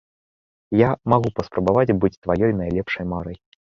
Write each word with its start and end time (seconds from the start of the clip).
Я 0.77 0.87
магу 1.13 1.29
паспрабаваць 1.39 1.97
быць 2.07 2.17
тваёй 2.23 2.51
найлепшай 2.63 3.03
марай. 3.13 3.37